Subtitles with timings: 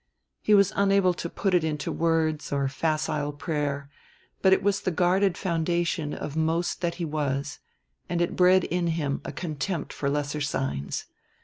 [0.41, 3.87] He was unable to put it into words or facile prayer
[4.41, 7.59] but it was the guarded foundation of most that he was,
[8.09, 11.05] and it bred in him a contempt for lesser signs.